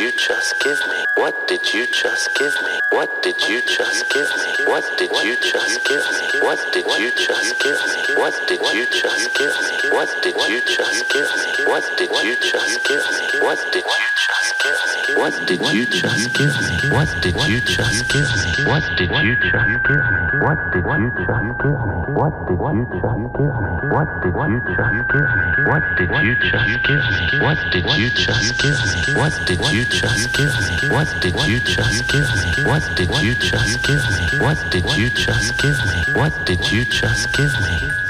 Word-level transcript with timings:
you 0.00 0.10
just 0.12 0.58
give 0.60 0.80
me? 0.88 1.04
What 1.16 1.46
did 1.46 1.74
you 1.74 1.86
just 1.86 2.34
give 2.34 2.54
me? 2.64 2.80
What 2.92 3.22
did 3.22 3.36
you 3.48 3.60
just 3.60 4.08
give 4.08 4.24
me? 4.24 4.64
What 4.66 4.84
did 4.96 5.10
you 5.22 5.36
just 5.36 5.84
give 5.84 6.00
me? 6.00 6.40
What 6.40 6.58
did 6.72 6.86
you 6.98 7.10
just 7.12 7.60
give 7.60 7.76
me? 7.84 8.16
What 8.16 8.34
did 8.48 8.60
you 8.72 8.86
just 8.86 9.34
give 9.36 9.52
me? 9.60 9.92
What 9.92 10.08
did 10.22 10.36
you 10.48 10.60
just 10.62 11.12
give 11.12 11.28
me? 11.36 11.66
What 11.66 11.84
did 11.98 12.10
you 12.24 12.34
just 12.36 12.84
give 12.88 12.96
me? 12.96 13.40
What 13.44 13.72
did 13.72 13.84
you 13.84 14.09
what 15.20 15.36
did 15.46 15.60
you 15.60 15.84
just 15.84 16.32
give 16.32 16.48
me? 16.48 16.96
What 16.96 17.08
did 17.20 17.36
you 17.44 17.60
just 17.60 18.08
give 18.08 18.24
me? 18.24 18.64
What 18.72 18.82
did 18.96 19.10
you 19.10 19.36
just 19.36 19.84
give 19.84 20.00
me? 20.00 20.40
What 20.40 20.56
did 20.72 20.80
you 20.80 21.12
just 21.12 21.60
give 21.60 21.76
me? 21.76 22.00
What 22.16 22.32
did 22.48 22.56
you 22.56 22.88
just 22.96 23.28
give 23.36 23.52
me? 23.60 23.92
What 23.92 24.08
did 24.24 24.32
you 24.48 24.60
just 24.64 24.96
give 24.96 25.20
me? 25.20 25.68
What 25.68 25.92
did 26.00 26.16
you 26.16 26.36
just 26.40 26.88
give 26.96 27.10
me? 27.10 27.44
What 27.44 27.76
did 27.76 27.90
you 28.00 28.10
just 28.16 28.56
give 28.56 28.80
me? 28.80 29.20
What 29.20 29.36
did 29.50 29.60
you 29.68 29.84
just 29.84 30.32
give 30.32 30.56
me? 30.56 30.94
What 30.96 31.10
did 31.20 31.36
you 31.44 31.60
just 31.60 32.08
give 32.08 32.32
me? 32.32 32.70
What 32.70 32.82
did 32.96 33.10
you 33.20 33.34
just 33.34 33.82
give 33.86 34.04
me? 34.08 34.40
What 34.40 34.70
did 34.70 34.96
you 34.96 35.10
just 35.10 35.58
give 35.60 35.78
me? 35.84 36.14
What 36.16 36.46
did 36.46 36.72
you 36.72 36.84
just 36.84 37.32
give 37.36 37.52
me? 37.60 38.09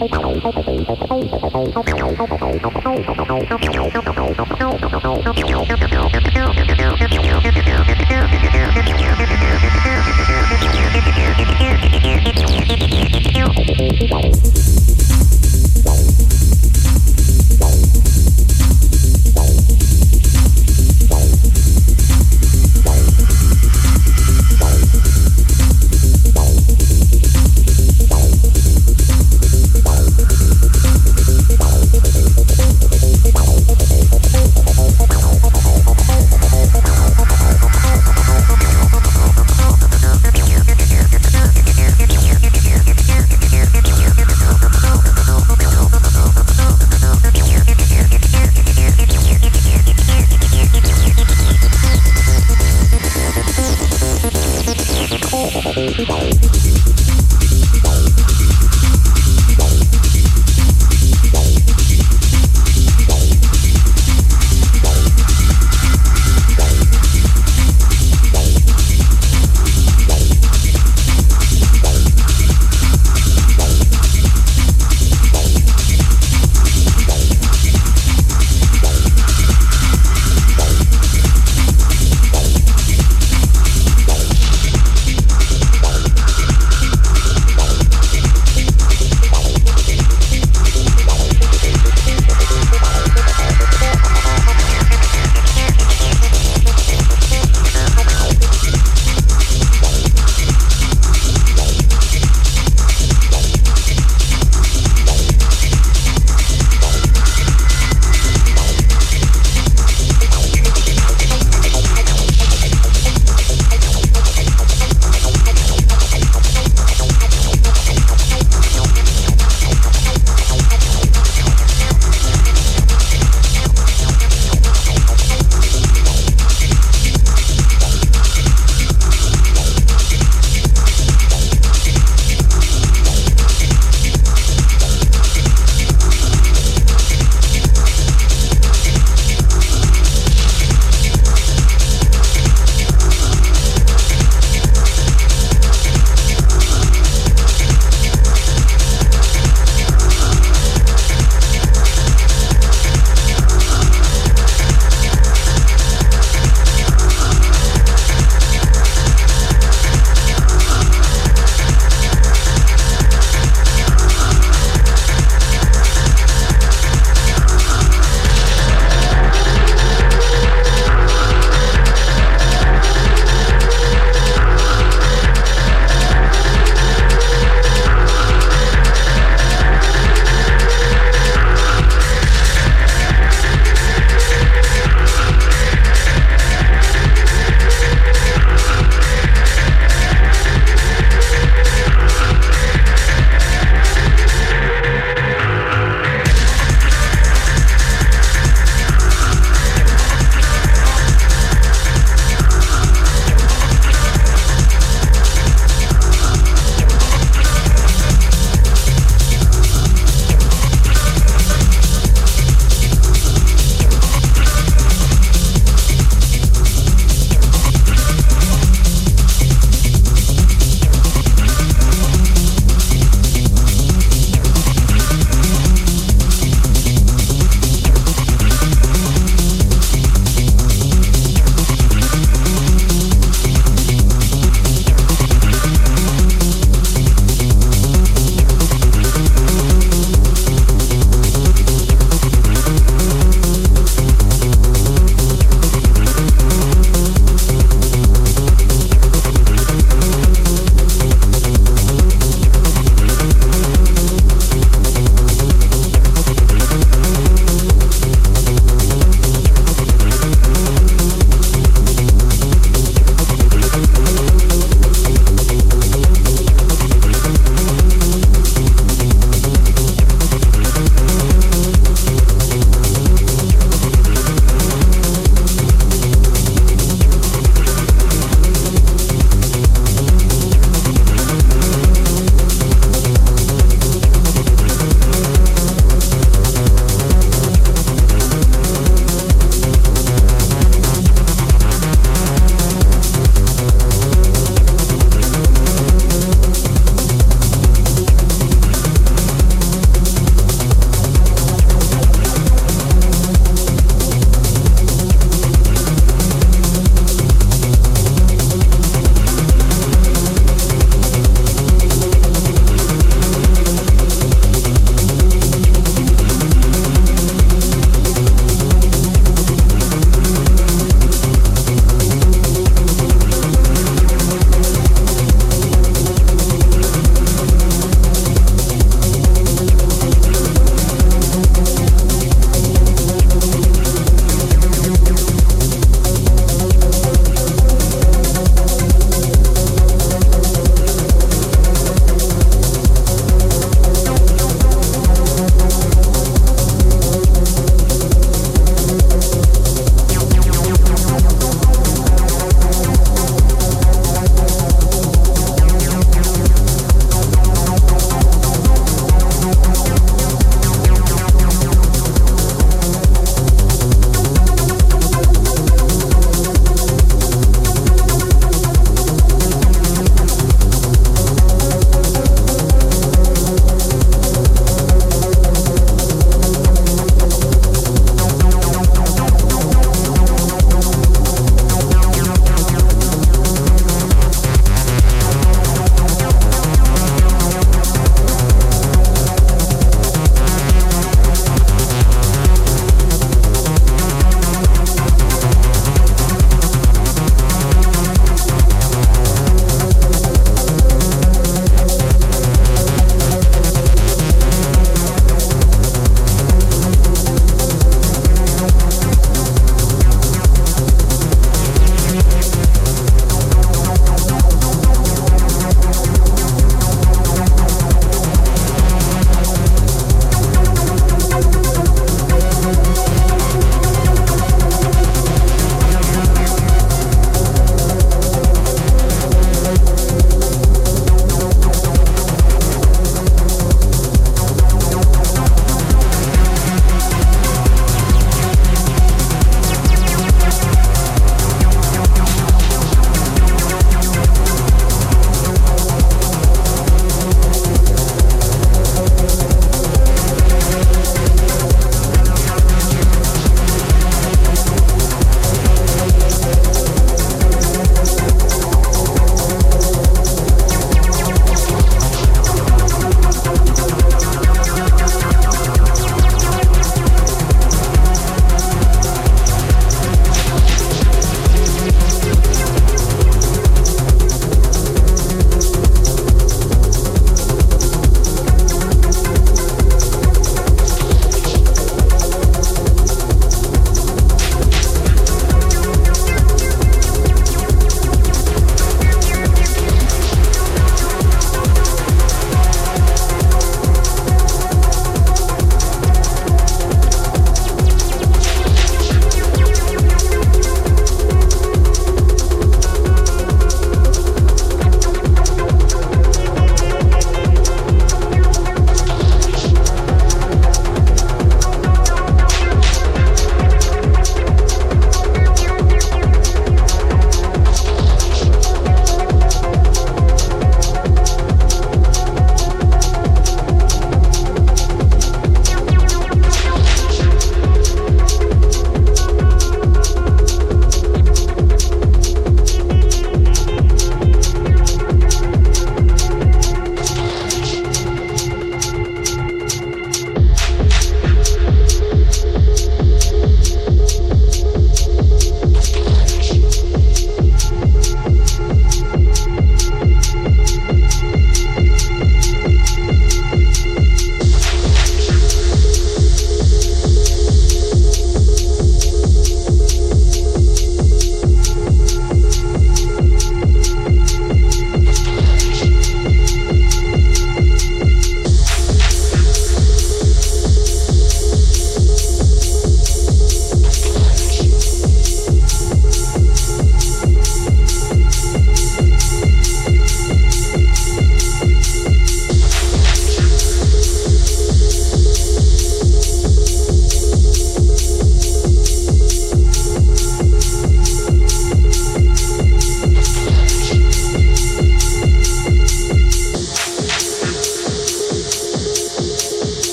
hay 0.00 0.08
hay 0.08 0.40
hay 0.44 0.57